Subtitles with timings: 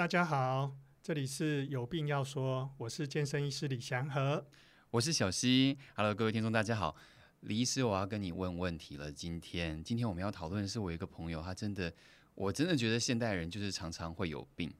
[0.00, 4.46] 大家好，这里是有病要说，我是健身医师李祥和，
[4.92, 5.76] 我是小溪。
[5.94, 6.96] Hello，各位听众，大家好。
[7.40, 9.12] 李医师，我要跟你问问题了。
[9.12, 11.92] 今天，今天我们要讨论的是我一个朋友，他真的，
[12.34, 14.72] 我真的觉得现代人就是常常会有病，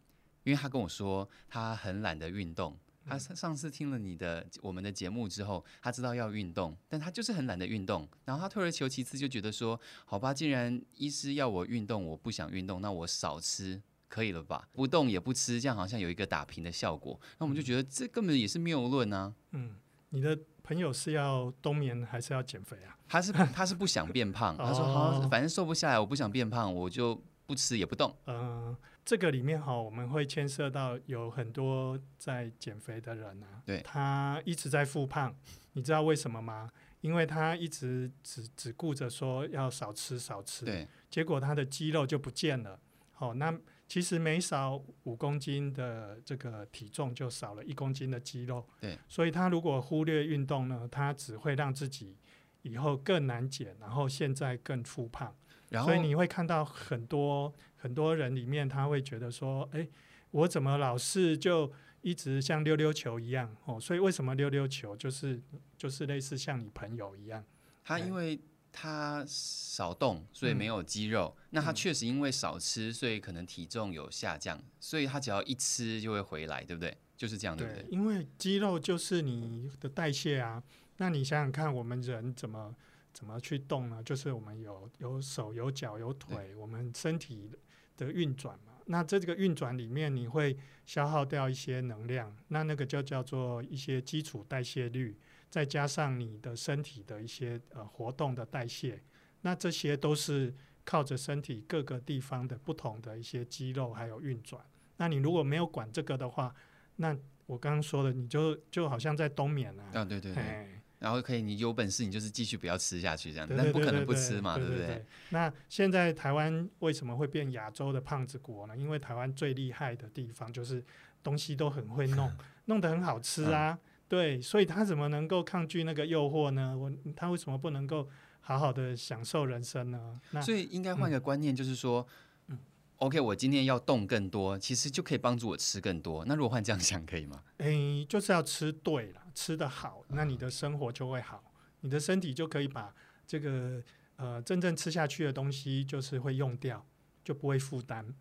[0.44, 2.74] 因为他跟我说他很懒得运动。
[3.04, 8.08] 他上次听了你的我们的节目之后，他知道要运动，但他就是很懒得运动。
[8.24, 13.82] 然后他退而求其次，就觉得说，好吧，既然医师要我运动，我不想运动，那我少吃。
[14.10, 14.68] 可以了吧？
[14.72, 17.18] 不动也不吃，这样好像有一个打平的效果。
[17.38, 19.32] 那我们就觉得这根本也是谬论啊。
[19.52, 19.76] 嗯，
[20.08, 22.98] 你的朋友是要冬眠还是要减肥啊？
[23.08, 28.12] 他是他是不想变胖， 他说好，反正瘦不下来，我不想变胖，我就不吃也不动。
[28.26, 33.62] 嗯、呃，这个里面哈，我们会牵涉到有很多在减肥的人啊。
[33.64, 35.32] 对，他一直在复胖，
[35.74, 36.68] 你知道为什么吗？
[37.00, 42.80] 因为他一直只只顾着说要少吃少吃，对，结果他的肌肉就不见了。
[43.12, 43.56] 好，那。
[43.90, 48.64] 其实每少五公斤的这个体重，就少了一公斤的肌肉。
[48.80, 52.16] 对，所以他如果忽略运动呢，他只会让自己
[52.62, 55.34] 以后更难减，然后现在更复胖。
[55.70, 59.88] 然后，所以你会看到很多很多人里面，他会觉得说：“哎，
[60.30, 61.72] 我怎么老是就
[62.02, 65.42] 一直像溜溜球一样？”哦，所以为什么溜溜球就是
[65.76, 67.44] 就是类似像你朋友一样？
[67.82, 68.38] 他因为。
[68.72, 71.34] 他少动，所以没有肌肉。
[71.36, 74.62] 嗯、那他确实因为少吃，所以可能体重有下降。
[74.78, 76.96] 所以他只要一吃就会回来，对不对？
[77.16, 77.86] 就是这样，对，不对？
[77.90, 80.62] 因为肌肉就是你的代谢啊。
[80.96, 82.74] 那你想想看，我们人怎么
[83.12, 84.02] 怎么去动呢？
[84.02, 87.50] 就是我们有有手、有脚、有腿，我们身体
[87.96, 88.72] 的运转嘛。
[88.86, 92.36] 那在这个运转里面，你会消耗掉一些能量。
[92.48, 95.18] 那那个就叫做一些基础代谢率。
[95.50, 99.02] 再加上你的身体的一些呃活动的代谢，
[99.42, 104.64] 那这些都是靠着身体各个地方的不同的一些肌肉还有运转。
[104.96, 106.54] 那你如果没有管这个的话，
[106.96, 110.00] 那我刚刚说的，你就就好像在冬眠啊。
[110.00, 110.68] 啊，对对对。
[111.00, 115.04] 然后可以，你有本事你就是继续不要吃下去这样，但不可能不吃嘛，对不对？
[115.30, 118.76] 那现在台湾为什么会变亚洲的胖子国呢？
[118.76, 120.84] 因为台湾最厉害的地方就是
[121.22, 122.30] 东西都很会弄，
[122.66, 123.72] 弄得很好吃啊。
[123.72, 126.76] 嗯对，所以他怎么能够抗拒那个诱惑呢？
[126.76, 128.08] 我他为什么不能够
[128.40, 130.20] 好好的享受人生呢？
[130.32, 132.04] 那所以应该换个观念，就是说，
[132.48, 132.58] 嗯
[132.96, 136.24] ，OK，我今天要动更多，其实就可以帮助我吃更多。
[136.24, 137.40] 那如果换这样想，可以吗？
[137.58, 142.92] 诶，就是要吃对了，吃得好，那你的生活就会好，嗯、你的身体就可以把
[143.24, 143.80] 这个
[144.16, 146.84] 呃真正吃下去的东西，就是会用掉，
[147.22, 148.12] 就不会负担。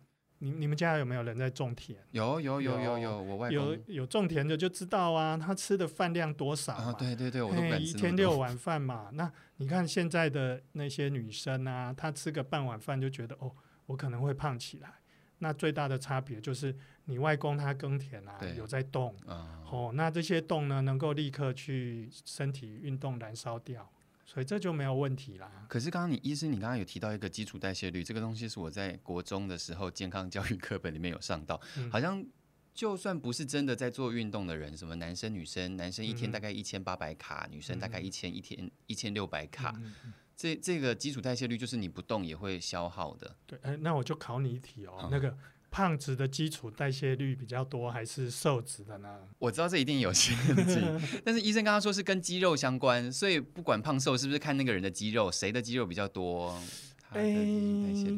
[0.42, 1.96] 你你们家有没有人在种田？
[2.12, 6.92] 有有有有有，我外公有有种田的就知道啊，他吃的饭量多少啊？
[6.94, 9.10] 对对对，我都一天六碗饭嘛。
[9.12, 13.52] 那你看现在的那些女生啊，她吃个半碗饭就觉得哦，
[13.84, 14.90] 我可能会胖起来。
[15.42, 16.74] 那最大的差别就是
[17.04, 19.14] 你外公他耕田啊，有在动
[19.70, 23.90] 哦，那这些动呢，能够立刻去身体运动燃烧掉。
[24.32, 25.50] 所以这就没有问题啦。
[25.68, 32.24] 可是刚刚你医生，你刚刚有提到一个基础代谢率，这个东西是我在国中的时候健康教育课本里面有上到，嗯、好像
[32.72, 39.74] 就算不是真的在做运动的人，什么男生女生，男生一天大概一千八百卡，嗯、女生大概一千一天一千六百卡，
[40.36, 43.34] 这这个基础代谢率就是你不动也会消耗的。
[43.48, 45.36] 对，哎，那我就考你一题哦，嗯、那个。
[45.70, 49.20] 胖子的基础代谢率比较多，还是瘦子的呢？
[49.38, 50.36] 我知道这一定有限
[50.66, 50.82] 制，
[51.24, 56.60] 但是医生刚刚说是跟肌肉相关，所以不管胖瘦，是不是看那个人的肌肉，谁的肌肉比较多？
[57.10, 57.22] 哎，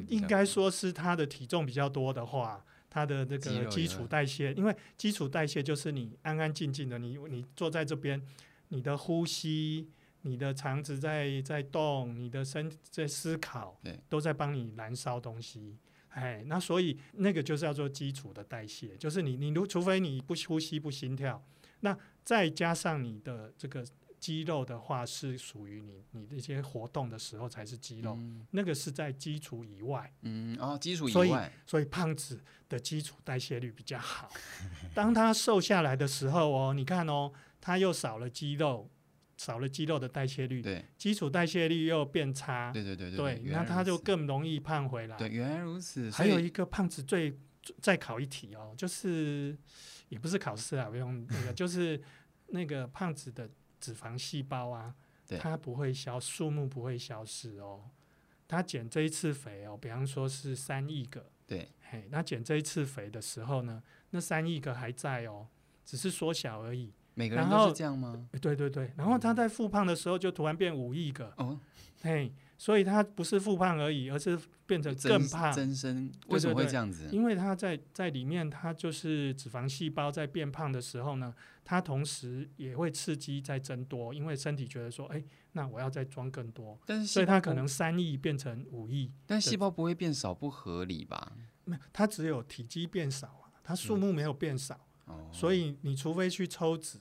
[0.09, 8.21] 应该说是他的体重比较多的话，他的这个基础代谢，因为基础代谢就是你安安静静的，你你坐在这边，
[8.69, 9.89] 你的呼吸，
[10.23, 15.77] 你的肠子在在动，你的身在思考，都在帮你燃烧东西。
[16.15, 21.43] 哎，那所以那个就是要做基础的代谢，就是你你如除非你不呼吸不心跳，
[21.81, 23.85] 那再加上你的这个
[24.21, 30.13] 肌肉的话，是属于你你这些活动的时候才是肌肉，嗯、那个是在基础以外。
[30.21, 31.13] 嗯哦，基础以外。
[31.13, 31.31] 所以
[31.67, 34.31] 所以胖子的基础代谢率比较好，
[34.95, 38.89] 当他瘦下来的时候哦，你看哦，他又少了肌肉。
[39.45, 45.17] 少了肌肉的代谢率，对，基础代谢率又变差，对对对对，对，那他就更容易胖回来。
[45.17, 46.09] 对，原来如此。
[46.13, 47.37] 还有一个胖子最
[47.81, 49.59] 再考一题哦，就是
[50.09, 52.01] 也不是考试啊，不用那个，就是
[52.51, 53.51] 那个胖子的
[53.81, 54.95] 脂肪细胞啊，
[55.27, 57.91] 对它不会消，数目不会消失哦。
[58.47, 65.49] 他减这一次肥哦，比方说是三亿个，对，嘿，那减这一次肥的时候呢，那三亿个还在哦，
[65.85, 66.93] 只是缩小而已。
[67.15, 68.27] 每个人都是这样吗？
[68.41, 71.59] 对对对，然后他在复胖的时候就突然变五亿个，哦，
[72.01, 75.53] 嘿，所以他不是复胖而已，而是变成更胖。
[75.53, 77.05] 增生为什么会这样子？
[77.05, 85.23] 对对对，因为他在在里面，它就是脂肪细胞在变胖的时候呢，它同时也会刺激在增多，因为身体觉得说，哎，
[85.53, 89.13] 那我要再装更多，但是所以它可能三亿变成五亿。
[89.27, 91.33] 但细胞不会变少，不合理吧？
[91.65, 94.75] 没有，它只有体积变少啊，它数目没有变少。
[94.75, 94.92] 嗯，
[95.31, 96.99] 所以你除非去抽脂，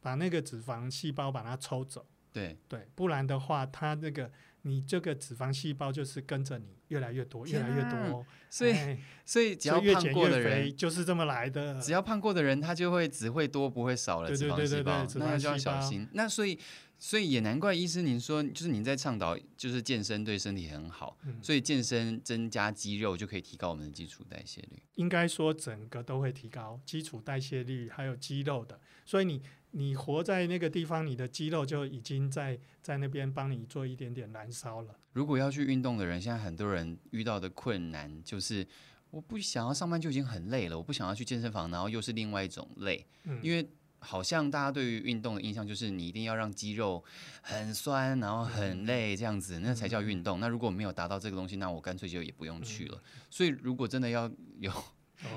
[0.00, 2.06] 把那个脂肪细胞把它抽走。
[2.32, 4.30] 对对，不然的话，它那个
[4.62, 8.24] 你这个脂肪细胞就是跟着你越来越多，越来越多。
[8.50, 11.80] 所以，哎、所以只要胖过的人就是这么来的。
[11.80, 16.08] 只要胖过的人，他就会只会多不会少了脂肪细胞，那就要小心。
[16.12, 16.58] 那所以，
[16.98, 24.82] 所以也难怪医师您说，就是您在倡导，就是健身对身体很好，嗯、所以健身增加肌肉就可以提高我们的基础代谢率。
[24.94, 28.80] 应该说整个都会提高基础代谢率，还有肌肉的。
[29.04, 29.42] 所以你。
[29.72, 34.94] 你活在那个地方，你的肌肉就已经在在那边帮你做一点点燃烧了。
[35.12, 38.66] 如果要去运动的人，现在很多人遇到的困难就是，
[39.10, 43.06] 我不想要上班就已经很累了，我不想要去健身房，然后又是另外一种累。
[43.24, 43.68] 嗯，因为
[43.98, 47.04] 好像大家对于运动的印象就是，你一定要让肌肉
[47.42, 50.40] 很酸，然后很累这样子，那才叫运动。
[50.40, 53.02] 那如果没有达到这个东西，那我干脆就也不用去了。
[53.28, 54.30] 所以如果真的要
[54.60, 54.72] 有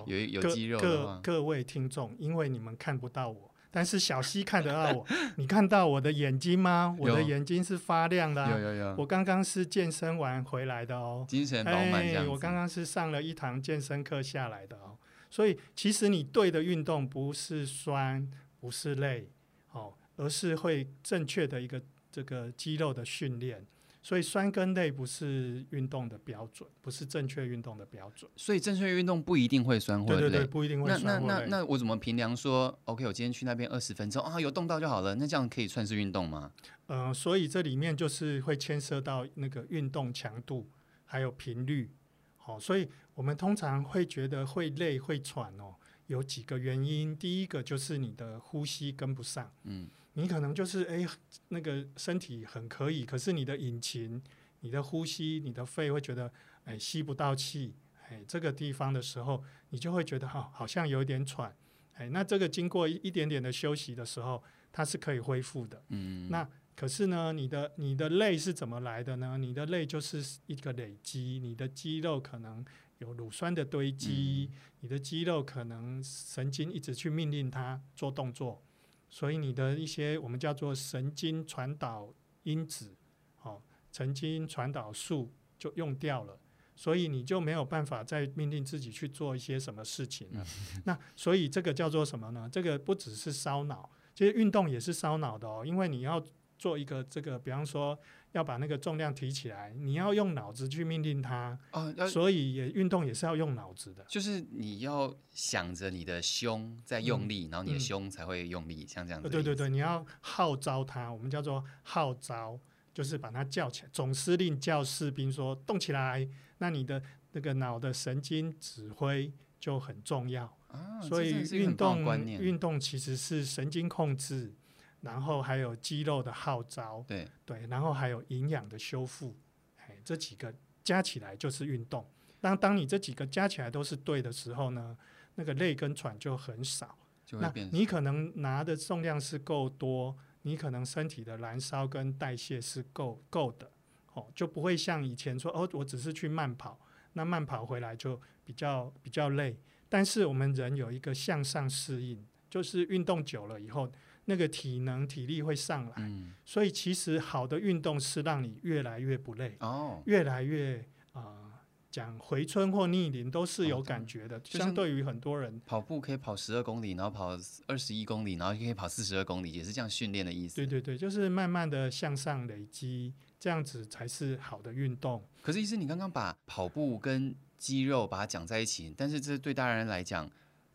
[0.06, 3.51] 有有肌肉的话，各各位听众，因为你们看不到我。
[3.72, 5.06] 但是小溪看得到我，
[5.38, 6.94] 你看到我的眼睛吗？
[7.00, 8.52] 我的眼睛是发亮的、啊。
[8.52, 8.96] 有有有。
[8.98, 12.30] 我刚刚是健身完回来的哦，精神饱满这样子。
[12.30, 14.98] 我刚刚是上了一堂健身课下来的哦。
[15.30, 18.30] 所以其实你对的运动不是酸，
[18.60, 19.30] 不是累，
[19.72, 21.82] 哦，而是会正确的一个
[22.12, 23.66] 这个肌肉的训练。
[24.04, 28.30] 所以酸跟累不是运动的标准，不是正确运动的标准。
[28.36, 30.20] 所以正确运动不一定会酸或累。
[30.22, 31.04] 对对对，不一定会酸。
[31.04, 35.14] 那那那那我怎么评量说，OK，我今天去那边二十分钟啊，有动到就好了。
[35.16, 36.52] 那这样可以算是运动吗？
[36.88, 40.68] 嗯、呃，所以这里面就是会牵涉到那个运动强度
[41.06, 41.92] 还有频率。
[42.38, 45.76] 好、哦，所以我们通常会觉得会累会喘哦，
[46.08, 47.16] 有几个原因。
[47.16, 49.54] 第一个就是你的呼吸跟不上。
[49.66, 49.88] 嗯。
[50.14, 51.08] 你可能就是哎，
[51.50, 54.22] 那个身体很可以，可是你的引擎、
[54.60, 56.32] 你的呼吸、你的肺会觉得
[56.66, 57.74] 哎吸不到气，
[58.10, 61.56] 哎这个地方的时候，你就会觉得哈好像有点喘，
[61.94, 65.82] 哎那这个经过一点点的休息的时候，它是可以恢复的。
[65.90, 69.38] 嗯，那可是呢，你的你的累是怎么来的呢？
[69.38, 72.66] 你的累就是一个累积，你的肌肉可能
[72.98, 78.64] 有乳酸的堆积，嗯、你的肌肉可能神经一直去命令它做动作。
[79.12, 82.12] 所以你的一些我们叫做神经传导
[82.44, 82.96] 因子，
[83.44, 83.62] 哦，
[83.92, 86.40] 神经传导素就用掉了，
[86.76, 90.44] 所以你就没有办法再命令自己去做一些什么事情了。
[90.86, 92.50] 那所以这个叫做什么呢？
[92.52, 96.24] 这个不只是烧脑，其实运动也是烧脑的哦，因为你要
[96.62, 98.00] 做一个这个，比方说。
[98.34, 104.06] 要把那个重量提起来，你要用脑子去命令它，哦，所以也运动也是要用脑子的。
[104.08, 109.28] 就是你要想着你的胸在用力，嗯、然后你的胸才会用力，嗯、像这样子。
[109.28, 112.58] 对对对，你要号召它，我们叫做号召，
[112.94, 113.90] 就是把它叫起来。
[113.92, 116.26] 总司令叫士兵说动起来，
[116.60, 117.04] 那你的
[117.34, 119.30] 那个脑的神经指挥
[119.60, 120.46] 就很重要。
[120.70, 124.54] 啊、所以运动运动其实是神经控制。
[125.02, 129.36] 然后还有肌肉的号召，对对，然后还有营养的修复，
[129.78, 130.54] 哎，这几个
[130.84, 132.08] 加起来就是运动。
[132.40, 134.96] 当当你这几个加起来都是对的时候呢，
[135.36, 136.98] 那个累跟喘就很少。
[137.32, 143.72] 那你可能拿的重量是够多，你可能身体的燃烧跟代谢是够够的，
[144.14, 146.80] 哦，就不会像以前说哦，我只是去慢跑，
[147.14, 149.58] 那慢跑回来就比较比较累。
[149.90, 153.92] 但是我们人有一个向上适应，就是运动久了以后。
[154.26, 160.78] 那个体能体力会上来，嗯、所以其实好的运动是让你越来越不累，哦、越来越
[161.14, 161.52] 啊、呃，
[161.90, 164.38] 讲回春或逆龄都是有感觉的。
[164.38, 170.56] 哦、相对于很多人跑步可以跑十二公里，然后跑二十一公里，然后可以跑四十二公里，也是这样训练的意思。
[170.56, 175.28] 对对对，就是慢慢的向上累积，这样子才是好的运动。
[175.42, 180.30] 可是医师，你刚刚把跑步跟肌肉把它讲在一起，但是这对大人来讲。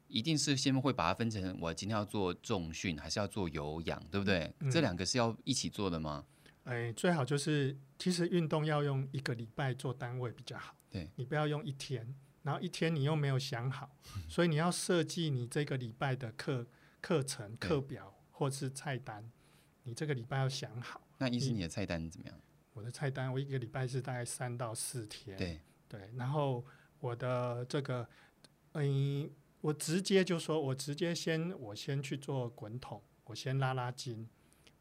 [0.08, 4.52] 一定是先会把它分成，我今天要做重训，还是要做有氧，对不对？
[4.60, 6.24] 嗯、这两个是要一起做的吗？
[6.64, 10.74] 哎，最好就是，其实运动要用一个礼拜做单位比较好。
[10.90, 16.66] 对，你不要用一天，然后一天你又没有想好，嗯、所以你要设计你这个礼拜的课
[17.00, 19.30] 课程课表或是菜单，
[19.82, 21.00] 你这个礼拜要想好。
[21.18, 22.40] 那医师，你的菜单怎么样？
[22.72, 25.36] 我的菜单，我一个礼拜是大概三到四天。
[25.36, 26.64] 对对，然后
[27.00, 28.08] 我的这个，
[28.72, 29.28] 嗯。
[29.66, 34.28] 我直接就说，我直接先我先去做滚筒，我先拉拉筋，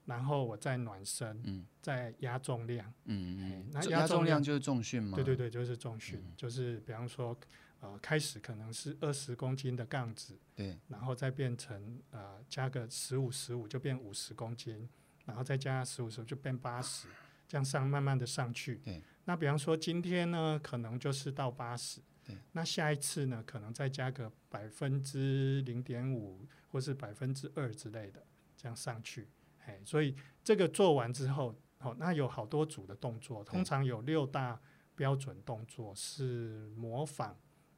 [0.06, 5.16] 然后我再暖身，嗯，再压重量，嗯嗯，那压重量就是重训吗？
[5.16, 7.36] 对对对，就是重训，嗯、就是比方说，
[7.80, 14.88] 呃，开始可能是二十公斤的杠子，对，然后再变成呃加个十五十五就变五十公斤，
[15.26, 17.08] 然后再加十五十五就变八十，
[17.48, 18.76] 这样上慢慢的上去。
[18.86, 28.26] 对，那比方说今天呢，可能就是到八十，对，那下一次呢，可能再加个百分之零点五或是百分之二之类的，
[28.58, 29.30] 这样上去。
[29.66, 34.60] 哎，所以这个做完之后，哦，那有好多组的动作，通常有六大
[34.96, 37.38] 标准动作是模仿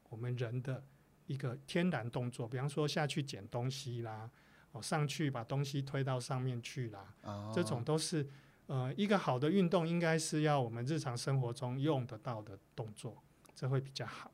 [0.10, 0.84] 我们人的
[1.26, 4.30] 一个天然动作，比方说下去捡东西啦，
[4.72, 8.26] 哦，上去把东西推到上面去啦，哦、这种都是
[8.68, 13.22] 呃一个好的运动，应该是要我们日常生活中用得到的动作，
[13.56, 14.32] 这会比较好。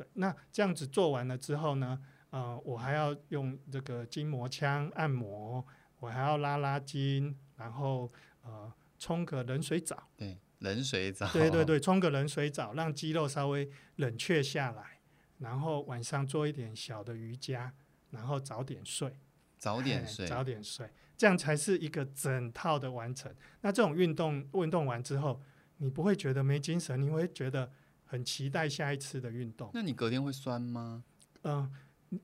[0.00, 5.66] 对，那这样子做完了之后呢，呃，我还要用这个筋膜枪按摩。
[5.98, 8.10] 我还要拉拉筋，然后
[8.42, 10.08] 呃冲个冷水澡。
[10.16, 11.30] 对，冷水澡。
[11.30, 14.98] 对对对，冲个冷水澡，让肌肉稍微冷却下来，
[15.40, 17.74] 然后晚上做一点小的瑜伽，
[18.08, 19.14] 然后早点睡。
[19.58, 20.26] 早点睡。
[20.26, 20.88] 早点睡，
[21.18, 23.30] 这样才是一个整套的完成。
[23.60, 25.38] 那这种运动运动完之后，
[25.76, 27.70] 你不会觉得没精神，你会觉得
[28.10, 29.70] 很期待下一次的运动。
[29.72, 31.04] 那你隔天会酸吗？
[31.42, 31.70] 嗯、呃。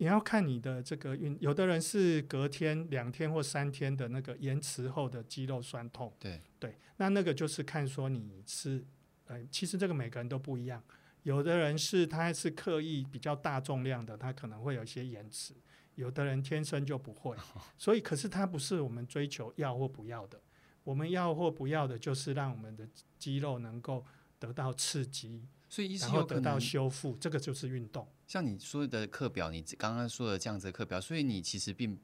[0.00, 6.12] 你要看你的这个运，有的人是隔天、两天或三天的那个延迟后的肌肉酸痛。
[6.18, 8.84] 对对，那那个就是看说你是，
[9.26, 10.82] 呃，其实这个每个人都不一样。
[11.22, 15.54] 有的人是他是刻意比较大重量的，他可能会有一些延迟；
[15.94, 17.36] 有的人天生就不会。
[17.78, 20.40] 所以，可是他不是我们追求要或不要的。
[20.82, 22.88] 我们要或不要的，就是让我们的
[23.20, 24.04] 肌肉能够
[24.40, 25.46] 得到刺激。
[25.68, 28.06] 所以，然后得到修复，这个就是运动。
[28.26, 31.98] 像你说的课表，你刚刚说的这样子的课表，所以你其实并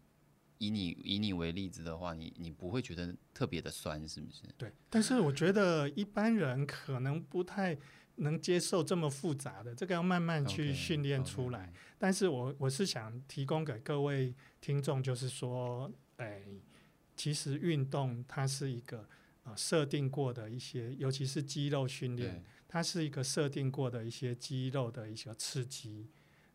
[0.58, 4.42] 以你以你为例子的话，你你不会觉得特别的酸，是不是？
[4.56, 4.72] 对。
[4.90, 7.76] 但是我觉得一般人可能不太
[8.16, 11.66] 能接受这么复杂的，这个要慢慢去训练出来。
[11.66, 11.94] Okay, okay.
[11.98, 16.42] 但是我我是想提供给各位听众，就是说，哎，
[17.16, 19.08] 其实运动它是一个
[19.44, 22.44] 呃设定过的一些，尤其是肌肉训练。
[22.72, 26.08] 它是一个设定过的一些肌肉的一些刺激，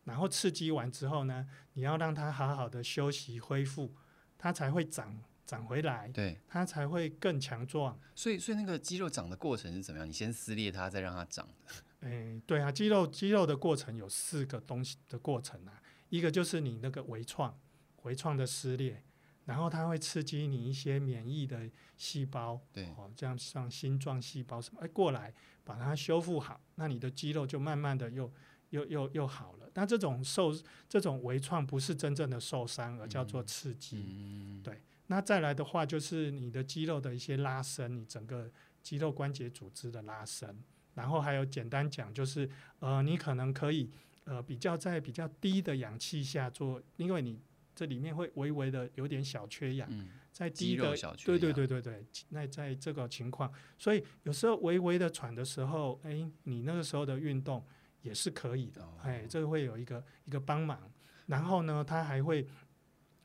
[0.06, 3.94] 然后刺激完之后呢，你要让它好好的休息恢复，
[4.36, 8.00] 它才会长长回来，对，它才会更强壮。
[8.16, 10.10] 所以，所以那个肌肉长的过程是怎么样？
[10.10, 11.48] 你先撕裂它，再让它长。
[12.02, 17.56] 哎，对啊，肌肉肌肉的过程有四个东西的过程啊，一个就是你那个微创，
[18.02, 19.04] 微创的撕裂。
[19.48, 28.30] 然后它会刺激你一些免疫的细胞，对，哦，这样像心状细胞什么，哎，过来把它修复好，那你的肌肉就慢慢的又
[28.72, 29.72] 又又又好了。
[29.74, 30.54] 那这种受
[30.90, 34.04] 这种微创不是真正的受伤，而叫做刺激。
[34.06, 34.82] 嗯，对。
[35.06, 38.52] 那再来的话就是你的肌肉的一些拉伸，你整个
[38.84, 40.62] 肌肉关节组织的拉伸。
[40.94, 42.50] 然后还有简单讲就是，
[42.80, 43.90] 呃，你可能可以
[44.26, 47.40] 呃比较在比较低的氧气下做，因为你。
[47.78, 57.64] 这里面会微微的有点小缺氧，嗯、在低的，对对对对对，那在这个情况，所以有时候微微的喘的时候，哎，你那个时候的运动
[58.02, 60.92] 也是可以的，哦、哎，这个会有一个一个帮忙。
[61.28, 62.48] 然后呢，它还会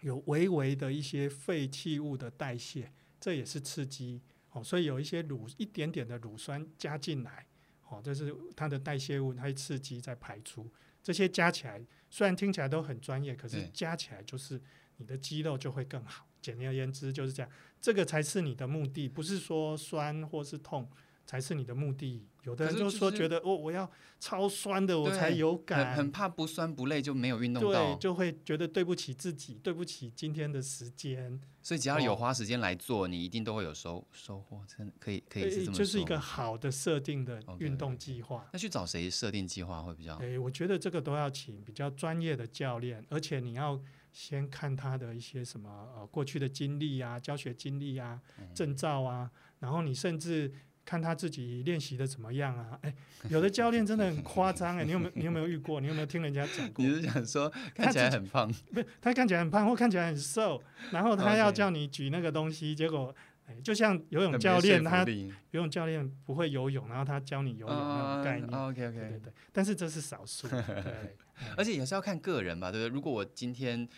[0.02, 4.62] 有微微的一些废弃物的代谢，这也是刺激哦。
[4.62, 7.46] 所以有一些乳一点点的乳酸加进来，
[7.88, 10.70] 哦，这是它的代谢物，它会刺激在排出。
[11.02, 14.60] 这些加起来，虽然听起来都很专业，可是加起来就是
[14.96, 16.26] 你的肌肉就会更好。
[16.40, 20.90] 简而言之就是这样，这个才是你的目的，不是说酸或是痛
[21.32, 22.28] 才是你的目的。
[22.42, 31.40] 有的人就说觉得哦，我要超酸的我才有感，很很怕不酸不累就没有运动到，对，就会觉得对不起自己，对不起今天的时间。
[31.62, 35.78] 所以只要有花时间来做，哦、你一定都会有收收获，真的可以可以是这么说。
[35.78, 38.40] 就是一个好的设定的运动计划。
[38.40, 38.50] Okay, okay.
[38.52, 40.20] 那去找谁设定计划会比较好？
[40.20, 43.80] 诶，我觉得这个都要请比较专业的教练，而且你要
[44.12, 48.20] 先看他的一些什么呃过去的经历啊、教学经历啊、
[48.52, 50.52] 证照啊，嗯、然后你甚至。
[50.84, 52.78] 看他自己练习的怎么样啊？
[52.82, 52.94] 哎，
[53.28, 55.80] 有的教练真的很夸张哎，你有没有你有没有遇过？
[55.80, 56.82] 你有没有听人家讲过？
[56.84, 58.52] 你是想说看起来很胖？
[58.72, 63.14] 不是，他看起来很胖或看起来很瘦，然后他要叫你举那个东西，结果
[63.46, 68.48] 哎，就像游泳教练，他游泳教练不会游泳，然后他教你游泳那种概念。
[68.48, 71.16] OK OK，对对对，但是这是少数，对，
[71.56, 72.94] 而且也是要看个人吧，对不对？
[72.94, 73.88] 如果我今天。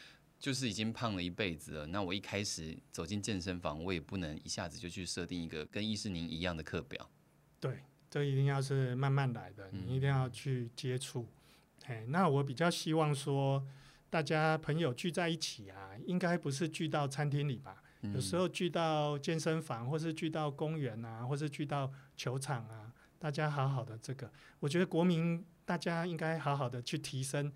[0.45, 7.09] 就是已经胖了一辈子了，那我一开始走进健身房，我也不能一下子就去设定一个跟医师您一样的课表。
[7.59, 11.27] 对，这一定要是慢慢来的，你一定要去接触。
[11.87, 13.67] 哎、嗯，那我比较希望说，
[14.11, 17.83] 大家朋友聚在一起啊，应该不是聚到餐厅里吧？
[18.13, 27.51] 有时候聚到健身房，或是聚到公园啊，或是聚到球场啊，大家好好的这个，我觉得国民大家应该好好的去提升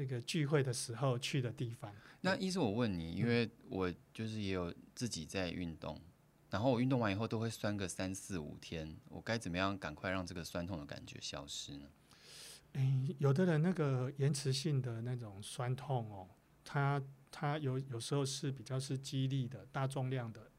[0.00, 1.94] 这个聚会的时候去的地方。
[2.22, 6.00] 那医生，我问你，因为我就是也有自己在运动，
[6.48, 11.86] 然后我运动完以后都会酸个三四五天，我该怎么样赶快让这个酸痛的感觉消失呢？
[12.72, 16.26] 诶，有的人那个延迟性的那种酸痛哦，
[16.64, 20.50] 他他有有时候是比较是激励的大重量的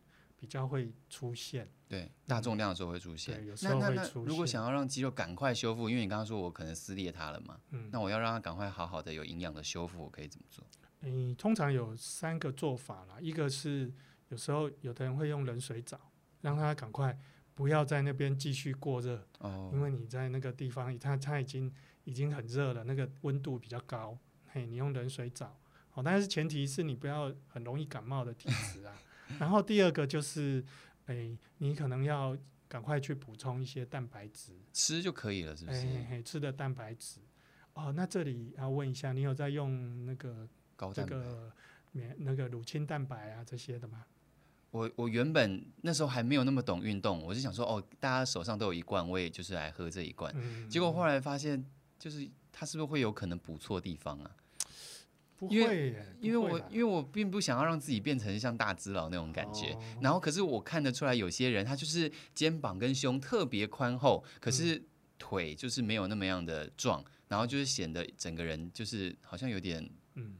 [0.41, 1.69] 比较会出现。
[1.87, 3.35] 对，大重量的时候会出现。
[3.35, 4.23] 对，有时候会出现。
[4.25, 10.65] 如果想要让肌肉赶快修复，因为你刚刚说我可能撕裂它了嘛，嗯，那我要让它赶快好好的有营养的修复，我可以怎么做？
[11.01, 13.17] 嗯，通常有三个做法啦。
[13.21, 13.93] 一个是
[14.29, 17.15] 有时候有的人会用冷水澡，让他赶快
[17.53, 19.23] 不要在那边继续过热。
[19.41, 19.69] 哦。
[19.71, 21.71] 因为你在那个地方，它它已经
[22.03, 24.17] 已经很热了，那个温度比较高。
[24.47, 25.55] 嘿，你用冷水澡，
[25.91, 28.95] 好，但是前提是你不要很容易感冒的体质啊。
[29.39, 30.63] 然后第二个就是，
[31.05, 35.79] 哎，你可能要赶快去补充一些蛋白质，吃就可以了，是不是？
[36.09, 37.19] 哎，吃的蛋白质。
[37.73, 40.47] 哦，那这里要问一下，你有在用那个？
[40.95, 41.51] 这个
[41.91, 44.03] 免那个乳清蛋白啊这些的吗？
[44.71, 50.33] 我我原本那时候还没有那么懂运动，我就想说哦，大家手上都有一罐，我也就是来喝这一罐。
[50.35, 51.63] 嗯、结果后来发现，
[51.99, 54.31] 就是它是不是会有可能补错地方啊？
[55.41, 59.73] 不会，因为因为我因为我并不想要让自己变成像大只佬那种感觉。
[59.73, 64.81] 哦、然后可是我看得出来，有些人他就是肩膀跟胸特别宽厚，可是
[65.17, 70.37] 腿就是没有那么样的壮，然后就是显得整个人就是好像有点嗯。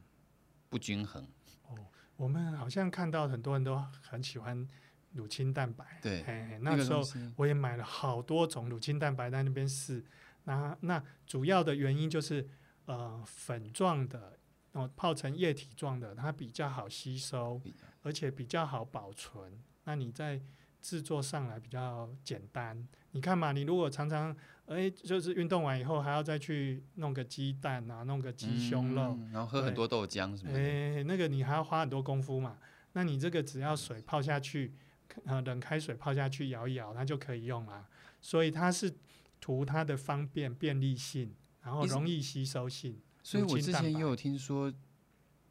[0.72, 1.22] 不均衡
[1.68, 1.76] 哦，
[2.16, 4.66] 我们好像看到很多人都很喜欢
[5.12, 6.24] 乳清蛋白，对，
[6.62, 7.02] 那时候
[7.36, 10.02] 我也买了好多种乳清蛋白在那边试。
[10.44, 12.48] 那那主要的原因就是
[12.86, 14.38] 呃粉状的
[14.72, 17.60] 哦泡成液体状的，它比较好吸收，
[18.02, 19.52] 而且比较好保存。
[19.84, 20.40] 那你在
[20.80, 22.86] 制作上来比较简单。
[23.12, 24.34] 你看嘛，你如果常常
[24.66, 32.56] 哎，就是运动完以后还要再去弄个鸡蛋啊，弄个鸡胸肉，嗯、然后喝很多豆浆什么的，哎，那个你还要花很多功夫嘛。
[32.94, 34.72] 那你这个只要水泡下去，
[35.24, 37.86] 呃，冷开水泡下去摇一摇，它就可以用了。
[38.20, 38.92] 所以它是
[39.40, 42.98] 图它的方便便利性，然后容易吸收性。
[43.22, 44.72] 所以我之前也有听说，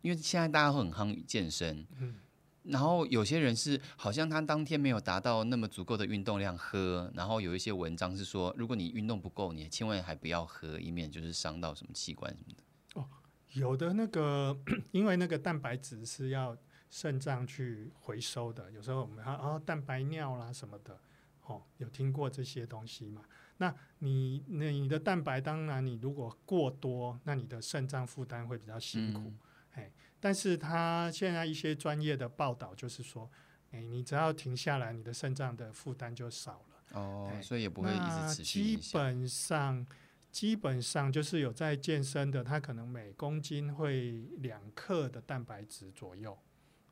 [0.02, 2.16] 因为现在大家都很夯健身，嗯。
[2.64, 13.02] 然后有些人是好像他当天没有达到那么足够的运动量喝，然后有一些文章是说，如果你运动不够，你千万还不要喝，以免就是伤到什么器官什么的。
[13.02, 13.10] 哦，
[13.54, 14.56] 有的那个，
[14.92, 16.56] 因为那个蛋白质是要
[16.92, 21.00] 肾脏去回收的，有时候我们还哦蛋白尿啦什么的，
[21.46, 23.24] 哦，有听过这些东西嘛？
[23.62, 29.94] 那你那你的蛋白，当然你如果过多，那你的肾脏负担会比较辛苦，嗯、嘿。
[30.20, 33.30] 但是他现在一些专业的报道就是说，
[33.70, 37.00] 哎，你只要停下来，你的肾脏的负担就少了。
[37.00, 38.76] 哦，所以也不会一直持续。
[38.76, 39.86] 基本上，
[40.32, 46.36] 基本上就是有在健身的，他可能每公斤会两克的蛋白质左右。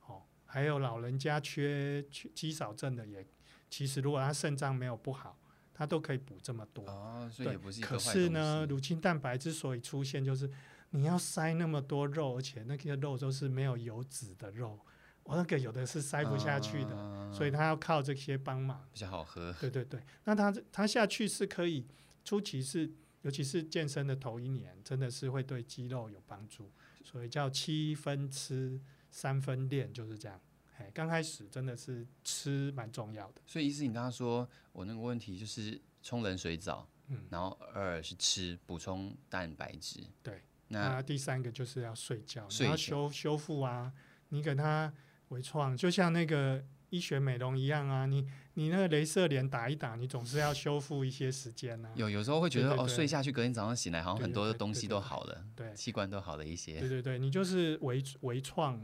[0.05, 3.25] 哦，还有老人家缺缺肌少症的也，
[3.71, 5.38] 其实如果他肾脏没有不好，
[5.79, 6.85] 他都可以补这么多。
[6.85, 8.07] 哦，所以也不是一个坏东西。
[8.07, 10.51] 可是呢，乳清蛋白之所以出现，就是。
[10.91, 14.79] 你要塞那么多肉，而且那些肉都是没有油脂的肉，
[15.21, 18.83] 我那个有的是塞不下去的，啊、所以它要靠这些帮忙。
[18.91, 19.53] 比较好喝。
[19.61, 21.85] 对对对，那它它下去是可以，
[22.25, 26.71] 初期是，尤其是健身的头一年，真的是会对肌肉有帮助，
[27.03, 30.41] 所以叫七分吃三分练，就是这样。
[30.79, 33.41] 哎，刚开始真的是吃蛮重要的。
[33.45, 40.41] 所以意思你刚刚说我那个问题就是冲冷水澡，嗯，然后二是吃补充蛋白质，对。
[40.71, 43.91] 那第三个就是要睡觉，你要修修复啊，
[44.27, 44.93] 你给他
[45.29, 51.91] 微创，就像那个医学美容一样啊，你你那个镭射脸打一打，你总是要修复一些时间啊。
[51.95, 56.79] 有有时候会觉得哦，睡下去隔天早上醒来，好像很多的东西都好了，对，器官都好了一些。
[56.79, 58.79] 对对对，你就是微微创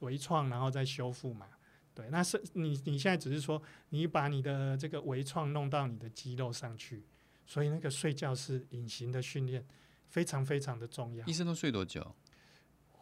[0.00, 1.48] 微创，然后再修复嘛。
[1.94, 7.04] 对，那是你你现在只是说你把你的这个微创弄到你的肌肉上去，
[7.46, 9.66] 所以那个睡觉是隐形的训练。
[10.10, 11.26] 非常非常的重要。
[11.26, 12.16] 医生都睡多久？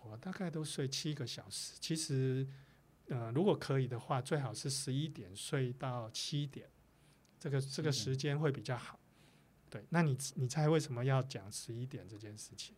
[0.02, 1.74] 我大概都睡七个小时。
[1.78, 2.44] 其实，
[3.06, 6.68] 呃，如果可以的话，最好是十一点睡到七点，
[7.38, 8.98] 这个这个时间会比较好。
[9.70, 12.74] 对，那你你猜为什么要讲十一点这件事情？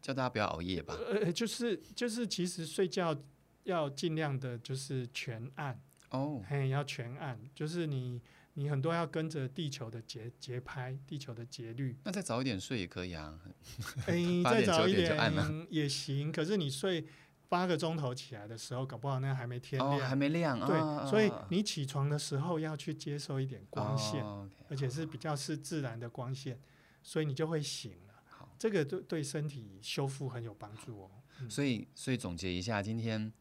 [0.00, 0.96] 叫大家不要熬夜吧。
[1.10, 3.16] 呃，就是就是，其实睡觉
[3.64, 5.80] 要尽量的，就是全暗
[6.10, 8.20] 哦，嘿，要全暗，就是你。
[8.54, 11.96] 你很多要跟着地球的节节拍，地球的节律。
[12.02, 13.38] 那再早一点睡也可以啊。
[14.08, 15.16] 哎、欸， 再早一点
[15.70, 16.32] 也行。
[16.32, 17.06] 可是你睡
[17.48, 20.58] 八个钟头起来的时候，搞不好那还没天亮，哦、还没亮。
[20.66, 26.60] 对，哦、所以你起床的时候要去接受一点光线，哦 okay, 而且是比较是自然的光线，
[27.00, 27.92] 所以你就会醒
[28.58, 31.10] 这个对对身体修复很有帮助哦。
[31.48, 33.32] 所以，所以总结一下，今天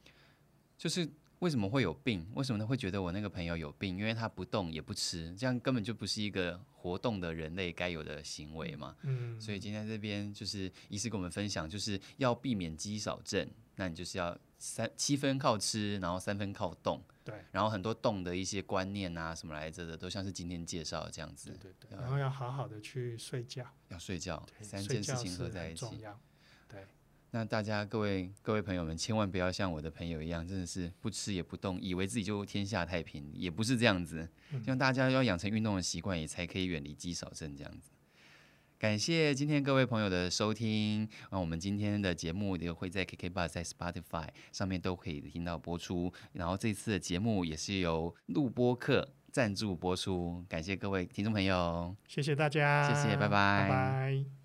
[0.77, 2.25] 就是为什么会有病？
[2.33, 3.97] 为什么他会觉得我那个朋友有病？
[3.97, 8.95] 因为他不动也不吃，这样根本就不是一个活动的人类该有的行为嘛。
[9.03, 13.47] 嗯，所以今天这边就是医师跟我们分享，就是要避免肌少症。
[13.75, 16.99] 那你就是要三七分靠吃，然后三分靠动。
[17.23, 21.51] 对，然后很多动的一些观念啊，什么来着的，都像是今天介绍的这样子。
[21.51, 21.99] 对对对。
[21.99, 23.63] 然后要好好的去睡觉。
[23.89, 25.85] 要睡觉，对三件事情合在一起。
[26.67, 26.87] 对。
[27.31, 34.27] 那大家各位各位朋友们，千万不要像我的朋友一样，真的是不吃也不动，以为自己就天下太平，也不是这样子。
[34.63, 37.91] 希望大家要养成运动的习惯，也才可以远离肌少症这样子。
[38.79, 46.13] 感谢今天各位朋友的收听，那我们今天的节目也会在 KKBOX、在 Spotify 上面都可以听到播出。
[46.33, 54.36] 然后这次的节目也是由录播客赞助播出，感谢各位听众朋友，谢谢大家，谢谢，拜拜，拜拜。